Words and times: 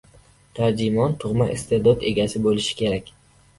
Tarjimon 0.59 1.13
tug‘ma 1.25 1.47
iste’dod 1.57 2.07
egasi 2.15 2.43
bo‘lishi 2.49 2.81
kerak. 2.83 3.15